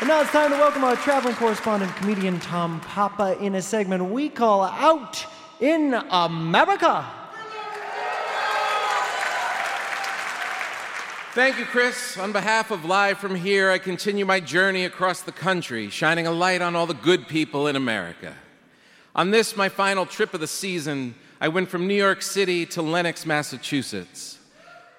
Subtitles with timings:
[0.00, 4.04] And now it's time to welcome our traveling correspondent, comedian Tom Papa, in a segment
[4.04, 5.26] we call Out
[5.58, 7.04] in America.
[11.32, 12.16] Thank you, Chris.
[12.16, 16.32] On behalf of Live from Here, I continue my journey across the country, shining a
[16.32, 18.36] light on all the good people in America.
[19.16, 22.82] On this, my final trip of the season, I went from New York City to
[22.82, 24.38] Lenox, Massachusetts.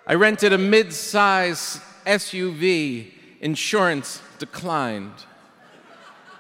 [0.06, 5.14] I rented a mid size SUV, insurance declined.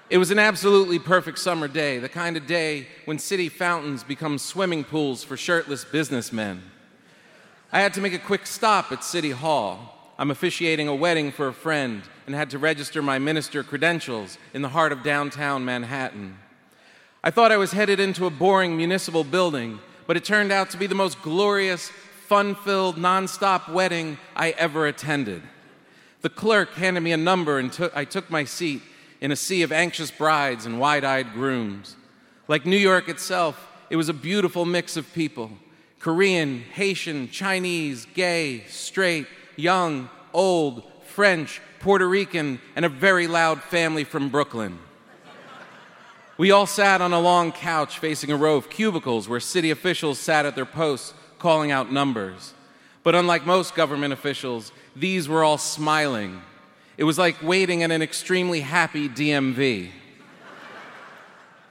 [0.09, 4.39] It was an absolutely perfect summer day, the kind of day when city fountains become
[4.39, 6.63] swimming pools for shirtless businessmen.
[7.71, 10.13] I had to make a quick stop at City Hall.
[10.17, 14.63] I'm officiating a wedding for a friend and had to register my minister credentials in
[14.63, 16.39] the heart of downtown Manhattan.
[17.23, 20.77] I thought I was headed into a boring municipal building, but it turned out to
[20.77, 21.89] be the most glorious,
[22.25, 25.43] fun filled, nonstop wedding I ever attended.
[26.21, 28.81] The clerk handed me a number and took, I took my seat
[29.21, 31.95] in a sea of anxious brides and wide eyed grooms.
[32.47, 35.51] Like New York itself, it was a beautiful mix of people
[35.99, 44.05] Korean, Haitian, Chinese, gay, straight, young, old, French, Puerto Rican, and a very loud family
[44.05, 44.79] from Brooklyn.
[46.37, 50.19] We all sat on a long couch facing a row of cubicles where city officials
[50.19, 52.53] sat at their posts calling out numbers.
[53.03, 56.41] But unlike most government officials, these were all smiling.
[56.97, 59.89] It was like waiting at an extremely happy DMV.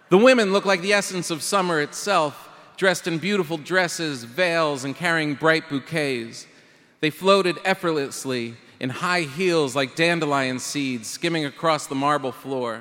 [0.09, 2.49] The women looked like the essence of summer itself,
[2.79, 6.47] dressed in beautiful dresses, veils, and carrying bright bouquets.
[7.01, 12.81] They floated effortlessly in high heels like dandelion seeds skimming across the marble floor.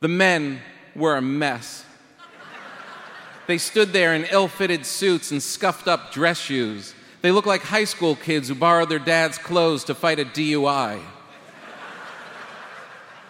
[0.00, 0.60] The men
[0.96, 1.84] were a mess.
[3.46, 6.94] They stood there in ill fitted suits and scuffed up dress shoes.
[7.20, 11.00] They look like high school kids who borrowed their dad's clothes to fight a DUI.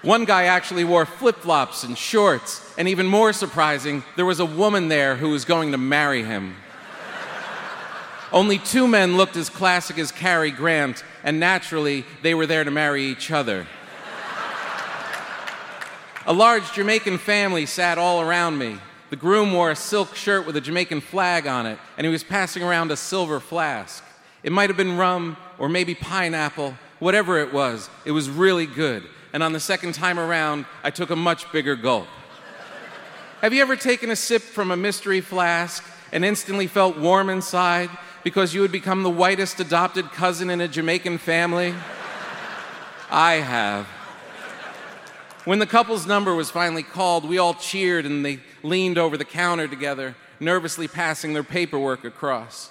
[0.02, 4.46] One guy actually wore flip flops and shorts, and even more surprising, there was a
[4.46, 6.54] woman there who was going to marry him.
[8.30, 12.70] Only two men looked as classic as Cary Grant, and naturally, they were there to
[12.70, 13.66] marry each other.
[16.26, 18.78] A large Jamaican family sat all around me.
[19.10, 22.24] The groom wore a silk shirt with a Jamaican flag on it, and he was
[22.24, 24.04] passing around a silver flask.
[24.42, 29.04] It might have been rum or maybe pineapple, whatever it was, it was really good
[29.32, 32.06] and on the second time around, I took a much bigger gulp.
[33.40, 37.90] Have you ever taken a sip from a mystery flask and instantly felt warm inside
[38.24, 41.74] because you had become the whitest adopted cousin in a Jamaican family?
[43.10, 43.86] I have.
[45.48, 49.24] When the couple's number was finally called, we all cheered and they leaned over the
[49.24, 52.70] counter together, nervously passing their paperwork across.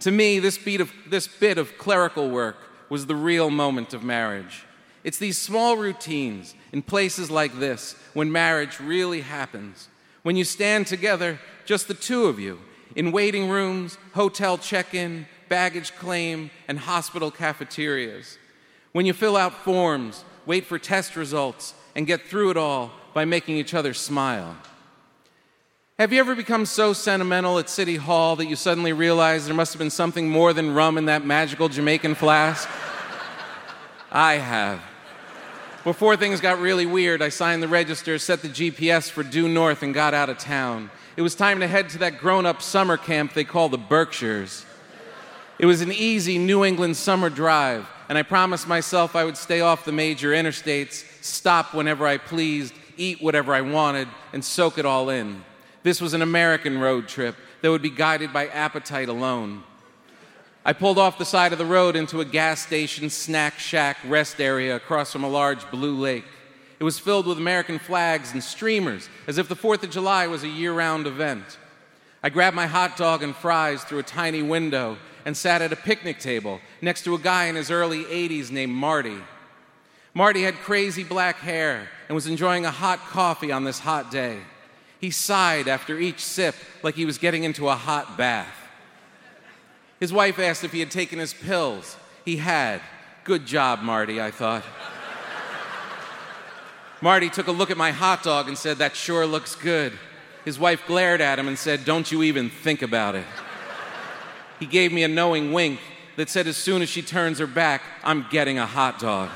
[0.00, 2.58] To me, this, of, this bit of clerical work
[2.90, 4.66] was the real moment of marriage.
[5.02, 9.88] It's these small routines in places like this when marriage really happens.
[10.22, 12.60] When you stand together, just the two of you,
[12.94, 18.36] in waiting rooms, hotel check in, baggage claim, and hospital cafeterias.
[18.92, 23.26] When you fill out forms, wait for test results, and get through it all by
[23.26, 24.56] making each other smile.
[25.98, 29.74] Have you ever become so sentimental at City Hall that you suddenly realize there must
[29.74, 32.66] have been something more than rum in that magical Jamaican flask?
[34.10, 34.80] I have.
[35.84, 39.82] Before things got really weird, I signed the register, set the GPS for due north,
[39.82, 40.90] and got out of town.
[41.18, 44.64] It was time to head to that grown up summer camp they call the Berkshires.
[45.58, 49.60] It was an easy New England summer drive, and I promised myself I would stay
[49.60, 54.86] off the major interstates, stop whenever I pleased, eat whatever I wanted, and soak it
[54.86, 55.44] all in.
[55.82, 59.62] This was an American road trip that would be guided by appetite alone.
[60.64, 64.40] I pulled off the side of the road into a gas station, snack shack, rest
[64.40, 66.24] area across from a large blue lake.
[66.78, 70.44] It was filled with American flags and streamers, as if the 4th of July was
[70.44, 71.58] a year round event.
[72.22, 75.76] I grabbed my hot dog and fries through a tiny window and sat at a
[75.76, 79.16] picnic table next to a guy in his early 80s named Marty.
[80.12, 84.38] Marty had crazy black hair and was enjoying a hot coffee on this hot day.
[85.00, 88.54] He sighed after each sip like he was getting into a hot bath.
[90.00, 91.96] His wife asked if he had taken his pills.
[92.24, 92.80] He had.
[93.24, 94.64] Good job, Marty, I thought.
[97.02, 99.92] Marty took a look at my hot dog and said, That sure looks good.
[100.44, 103.26] His wife glared at him and said, Don't you even think about it.
[104.58, 105.80] He gave me a knowing wink
[106.16, 109.30] that said, As soon as she turns her back, I'm getting a hot dog.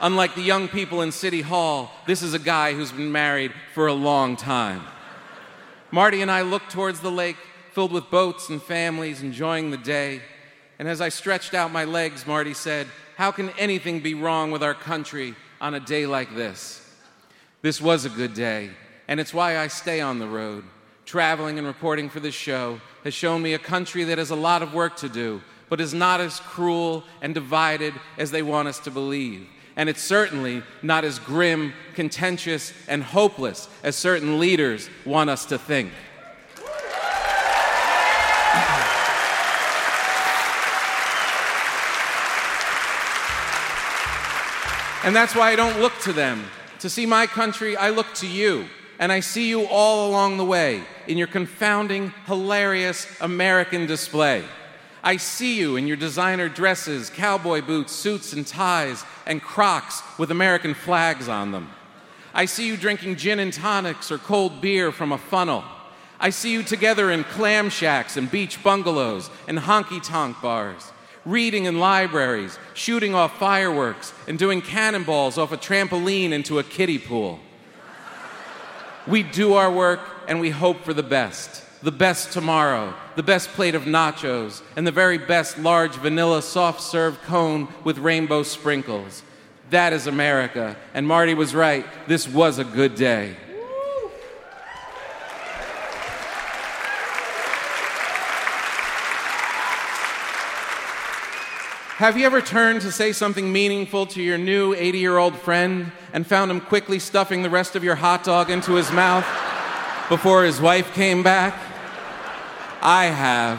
[0.00, 3.86] Unlike the young people in City Hall, this is a guy who's been married for
[3.86, 4.82] a long time.
[5.90, 7.36] Marty and I looked towards the lake
[7.72, 10.20] filled with boats and families enjoying the day.
[10.78, 12.86] And as I stretched out my legs, Marty said,
[13.16, 16.84] How can anything be wrong with our country on a day like this.
[17.62, 18.70] This was a good day,
[19.08, 20.64] and it's why I stay on the road.
[21.04, 24.62] Traveling and reporting for this show has shown me a country that has a lot
[24.62, 28.78] of work to do, but is not as cruel and divided as they want us
[28.80, 29.48] to believe.
[29.78, 35.58] And it's certainly not as grim, contentious, and hopeless as certain leaders want us to
[35.58, 35.92] think.
[45.04, 46.44] And that's why I don't look to them.
[46.80, 48.66] To see my country, I look to you.
[48.98, 54.44] And I see you all along the way in your confounding, hilarious American display.
[55.02, 60.30] I see you in your designer dresses, cowboy boots, suits and ties, and crocs with
[60.30, 61.70] American flags on them.
[62.34, 65.64] I see you drinking gin and tonics or cold beer from a funnel.
[66.20, 70.92] I see you together in clam shacks and beach bungalows and honky tonk bars
[71.28, 76.98] reading in libraries, shooting off fireworks, and doing cannonballs off a trampoline into a kiddie
[76.98, 77.38] pool.
[79.06, 81.64] We do our work and we hope for the best.
[81.80, 86.80] The best tomorrow, the best plate of nachos, and the very best large vanilla soft
[86.80, 89.22] serve cone with rainbow sprinkles.
[89.70, 90.76] That is America.
[90.92, 91.86] And Marty was right.
[92.08, 93.36] This was a good day.
[101.98, 105.92] Have you ever turned to say something meaningful to your new 80 year old friend
[106.12, 109.26] and found him quickly stuffing the rest of your hot dog into his mouth
[110.08, 111.54] before his wife came back?
[112.82, 113.58] I have.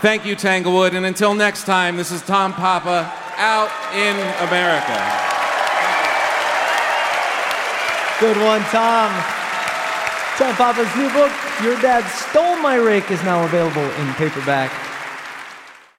[0.00, 4.16] Thank you, Tanglewood, and until next time, this is Tom Papa out in
[4.48, 4.96] America.
[8.20, 9.10] Good one, Tom.
[10.36, 11.32] Tom Papa's new book,
[11.62, 14.85] Your Dad Stole My Rake, is now available in paperback.